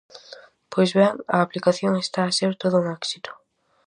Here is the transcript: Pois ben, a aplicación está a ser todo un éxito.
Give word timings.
Pois 0.71 0.91
ben, 0.99 1.15
a 1.35 1.37
aplicación 1.45 1.91
está 1.97 2.21
a 2.25 2.35
ser 2.37 2.51
todo 2.61 2.75
un 2.81 2.85
éxito. 2.99 3.31